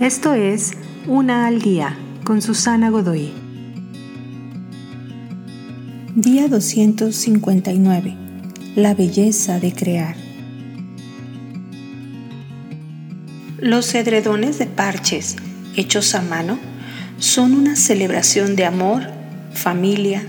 Esto 0.00 0.34
es 0.34 0.72
Una 1.06 1.46
al 1.46 1.62
Día 1.62 1.96
con 2.22 2.42
Susana 2.42 2.90
Godoy. 2.90 3.32
Día 6.14 6.48
259. 6.48 8.14
La 8.74 8.92
belleza 8.92 9.58
de 9.58 9.72
crear. 9.72 10.14
Los 13.58 13.94
edredones 13.94 14.58
de 14.58 14.66
parches 14.66 15.36
hechos 15.76 16.14
a 16.14 16.20
mano 16.20 16.58
son 17.18 17.54
una 17.54 17.74
celebración 17.74 18.54
de 18.54 18.66
amor, 18.66 19.02
familia, 19.54 20.22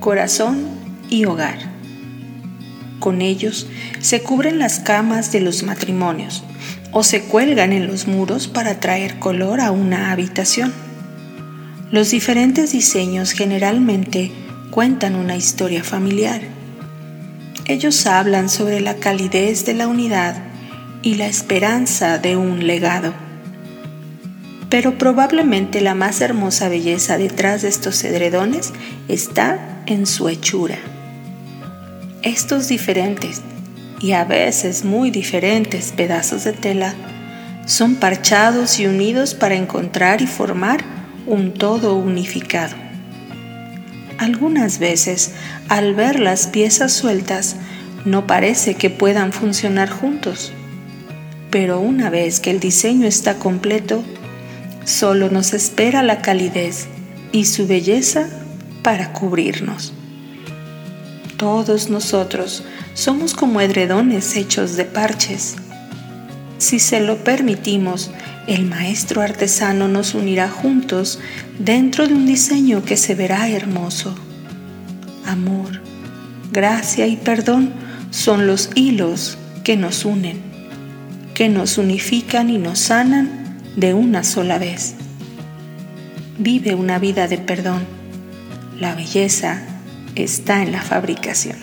corazón 0.00 0.64
y 1.08 1.26
hogar. 1.26 1.73
Con 3.04 3.20
ellos 3.20 3.66
se 4.00 4.22
cubren 4.22 4.58
las 4.58 4.80
camas 4.80 5.30
de 5.30 5.42
los 5.42 5.62
matrimonios 5.62 6.42
o 6.90 7.02
se 7.02 7.20
cuelgan 7.20 7.74
en 7.74 7.86
los 7.86 8.06
muros 8.06 8.48
para 8.48 8.80
traer 8.80 9.18
color 9.18 9.60
a 9.60 9.72
una 9.72 10.10
habitación. 10.10 10.72
Los 11.90 12.12
diferentes 12.12 12.72
diseños 12.72 13.32
generalmente 13.32 14.32
cuentan 14.70 15.16
una 15.16 15.36
historia 15.36 15.84
familiar. 15.84 16.40
Ellos 17.66 18.06
hablan 18.06 18.48
sobre 18.48 18.80
la 18.80 18.94
calidez 18.94 19.66
de 19.66 19.74
la 19.74 19.86
unidad 19.86 20.42
y 21.02 21.16
la 21.16 21.26
esperanza 21.26 22.16
de 22.16 22.38
un 22.38 22.66
legado. 22.66 23.12
Pero 24.70 24.96
probablemente 24.96 25.82
la 25.82 25.94
más 25.94 26.22
hermosa 26.22 26.70
belleza 26.70 27.18
detrás 27.18 27.60
de 27.60 27.68
estos 27.68 28.02
edredones 28.02 28.72
está 29.08 29.82
en 29.84 30.06
su 30.06 30.30
hechura. 30.30 30.78
Estos 32.24 32.68
diferentes 32.68 33.42
y 34.00 34.12
a 34.12 34.24
veces 34.24 34.82
muy 34.82 35.10
diferentes 35.10 35.92
pedazos 35.92 36.44
de 36.44 36.54
tela 36.54 36.94
son 37.66 37.96
parchados 37.96 38.80
y 38.80 38.86
unidos 38.86 39.34
para 39.34 39.56
encontrar 39.56 40.22
y 40.22 40.26
formar 40.26 40.82
un 41.26 41.52
todo 41.52 41.94
unificado. 41.96 42.74
Algunas 44.16 44.78
veces, 44.78 45.32
al 45.68 45.94
ver 45.94 46.18
las 46.18 46.46
piezas 46.46 46.94
sueltas, 46.94 47.56
no 48.06 48.26
parece 48.26 48.74
que 48.74 48.88
puedan 48.88 49.34
funcionar 49.34 49.90
juntos, 49.90 50.50
pero 51.50 51.78
una 51.78 52.08
vez 52.08 52.40
que 52.40 52.50
el 52.50 52.58
diseño 52.58 53.06
está 53.06 53.34
completo, 53.34 54.02
solo 54.86 55.28
nos 55.28 55.52
espera 55.52 56.02
la 56.02 56.22
calidez 56.22 56.86
y 57.32 57.44
su 57.44 57.66
belleza 57.66 58.30
para 58.82 59.12
cubrirnos. 59.12 59.92
Todos 61.44 61.90
nosotros 61.90 62.62
somos 62.94 63.34
como 63.34 63.60
edredones 63.60 64.34
hechos 64.34 64.76
de 64.76 64.86
parches. 64.86 65.56
Si 66.56 66.78
se 66.78 67.00
lo 67.00 67.18
permitimos, 67.22 68.10
el 68.46 68.64
maestro 68.64 69.20
artesano 69.20 69.86
nos 69.86 70.14
unirá 70.14 70.48
juntos 70.48 71.18
dentro 71.58 72.08
de 72.08 72.14
un 72.14 72.24
diseño 72.24 72.82
que 72.82 72.96
se 72.96 73.14
verá 73.14 73.50
hermoso. 73.50 74.14
Amor, 75.26 75.82
gracia 76.50 77.06
y 77.06 77.16
perdón 77.16 77.74
son 78.10 78.46
los 78.46 78.70
hilos 78.74 79.36
que 79.64 79.76
nos 79.76 80.06
unen, 80.06 80.40
que 81.34 81.50
nos 81.50 81.76
unifican 81.76 82.48
y 82.48 82.56
nos 82.56 82.78
sanan 82.78 83.58
de 83.76 83.92
una 83.92 84.24
sola 84.24 84.58
vez. 84.58 84.94
Vive 86.38 86.74
una 86.74 86.98
vida 86.98 87.28
de 87.28 87.36
perdón. 87.36 87.84
La 88.80 88.94
belleza 88.94 89.73
está 90.16 90.62
en 90.62 90.72
la 90.72 90.82
fabricación. 90.82 91.56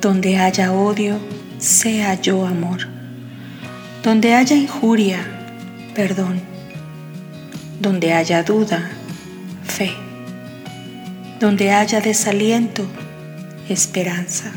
Donde 0.00 0.38
haya 0.38 0.72
odio, 0.72 1.18
sea 1.58 2.20
yo 2.20 2.46
amor. 2.46 2.88
Donde 4.02 4.34
haya 4.34 4.56
injuria, 4.56 5.18
perdón. 5.94 6.40
Donde 7.80 8.12
haya 8.12 8.42
duda, 8.42 8.90
fe. 9.64 9.92
Donde 11.38 11.72
haya 11.72 12.00
desaliento, 12.00 12.84
esperanza. 13.68 14.50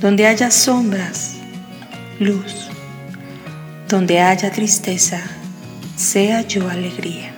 Donde 0.00 0.26
haya 0.26 0.50
sombras, 0.50 1.36
luz. 2.20 2.68
Donde 3.88 4.20
haya 4.20 4.50
tristeza, 4.50 5.22
sea 5.96 6.42
yo 6.42 6.68
alegría. 6.68 7.37